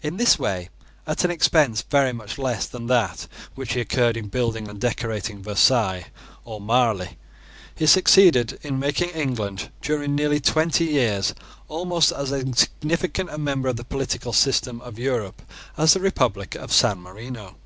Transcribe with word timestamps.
In 0.00 0.16
this 0.16 0.38
way, 0.38 0.68
at 1.08 1.24
an 1.24 1.32
expense 1.32 1.82
very 1.82 2.12
much 2.12 2.38
less 2.38 2.66
than 2.68 2.86
that 2.86 3.26
which 3.56 3.72
he 3.72 3.80
incurred 3.80 4.16
in 4.16 4.28
building 4.28 4.68
and 4.68 4.80
decorating 4.80 5.42
Versailles 5.42 6.06
or 6.44 6.60
Marli, 6.60 7.18
he 7.74 7.86
succeeded 7.88 8.60
in 8.62 8.78
making 8.78 9.08
England, 9.08 9.72
during 9.80 10.14
nearly 10.14 10.38
twenty 10.38 10.84
years, 10.84 11.34
almost 11.66 12.12
as 12.12 12.30
insignificant 12.30 13.30
a 13.30 13.38
member 13.38 13.68
of 13.68 13.74
the 13.76 13.82
political 13.82 14.32
system 14.32 14.80
of 14.82 15.00
Europe 15.00 15.42
as 15.76 15.94
the 15.94 16.00
republic 16.00 16.54
of 16.54 16.72
San 16.72 17.00
Marino. 17.00 17.56